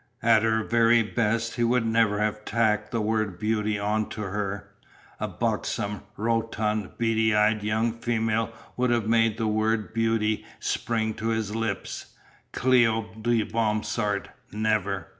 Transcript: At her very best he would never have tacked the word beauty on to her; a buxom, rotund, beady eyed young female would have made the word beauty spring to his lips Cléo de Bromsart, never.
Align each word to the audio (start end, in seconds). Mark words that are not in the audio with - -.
At 0.23 0.41
her 0.41 0.63
very 0.63 1.03
best 1.03 1.57
he 1.57 1.63
would 1.63 1.85
never 1.85 2.17
have 2.17 2.43
tacked 2.43 2.89
the 2.89 3.01
word 3.01 3.37
beauty 3.37 3.77
on 3.77 4.09
to 4.09 4.21
her; 4.21 4.67
a 5.19 5.27
buxom, 5.27 6.01
rotund, 6.17 6.97
beady 6.97 7.35
eyed 7.35 7.61
young 7.61 7.93
female 7.99 8.51
would 8.75 8.89
have 8.89 9.05
made 9.07 9.37
the 9.37 9.45
word 9.45 9.93
beauty 9.93 10.43
spring 10.59 11.13
to 11.13 11.27
his 11.27 11.55
lips 11.55 12.15
Cléo 12.51 13.21
de 13.21 13.43
Bromsart, 13.43 14.29
never. 14.51 15.05